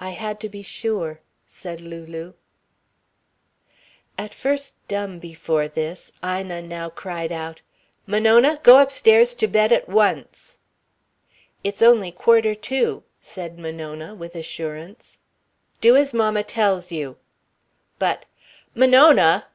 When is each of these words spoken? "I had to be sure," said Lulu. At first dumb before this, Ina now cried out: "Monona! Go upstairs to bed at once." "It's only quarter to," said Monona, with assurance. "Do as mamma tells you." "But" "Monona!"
"I 0.00 0.10
had 0.10 0.40
to 0.40 0.48
be 0.48 0.62
sure," 0.62 1.20
said 1.46 1.80
Lulu. 1.80 2.32
At 4.18 4.34
first 4.34 4.74
dumb 4.88 5.20
before 5.20 5.68
this, 5.68 6.10
Ina 6.24 6.62
now 6.62 6.90
cried 6.90 7.30
out: 7.30 7.60
"Monona! 8.08 8.58
Go 8.64 8.80
upstairs 8.82 9.36
to 9.36 9.46
bed 9.46 9.70
at 9.70 9.88
once." 9.88 10.58
"It's 11.62 11.80
only 11.80 12.10
quarter 12.10 12.56
to," 12.56 13.04
said 13.22 13.56
Monona, 13.56 14.16
with 14.16 14.34
assurance. 14.34 15.18
"Do 15.80 15.94
as 15.94 16.12
mamma 16.12 16.42
tells 16.42 16.90
you." 16.90 17.16
"But" 18.00 18.26
"Monona!" 18.74 19.46